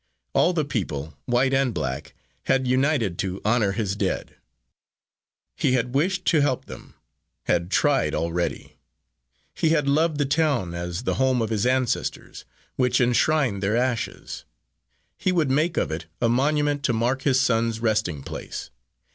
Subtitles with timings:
[0.33, 2.15] All the people, white and black,
[2.45, 4.35] had united to honour his dead.
[5.55, 6.95] He had wished to help them
[7.43, 8.79] had tried already.
[9.53, 12.45] He had loved the town as the home of his ancestors,
[12.77, 14.43] which enshrined their ashes.
[15.19, 18.71] He would make of it a monument to mark his son's resting place.